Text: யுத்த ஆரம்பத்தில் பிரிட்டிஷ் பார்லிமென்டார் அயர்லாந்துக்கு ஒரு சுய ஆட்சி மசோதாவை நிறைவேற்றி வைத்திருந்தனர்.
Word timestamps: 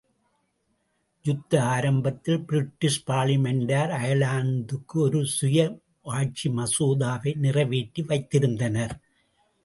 யுத்த 1.25 1.63
ஆரம்பத்தில் 1.63 2.39
பிரிட்டிஷ் 2.41 3.03
பார்லிமென்டார் 3.07 3.91
அயர்லாந்துக்கு 3.97 4.95
ஒரு 4.95 5.25
சுய 5.25 5.67
ஆட்சி 6.15 6.49
மசோதாவை 6.49 7.33
நிறைவேற்றி 7.35 8.03
வைத்திருந்தனர். 8.03 8.95